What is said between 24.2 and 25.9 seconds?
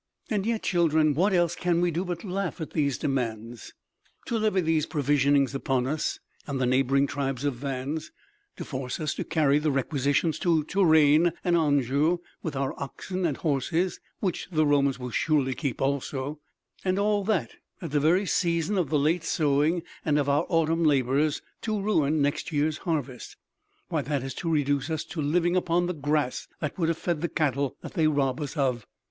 is to reduce us to living upon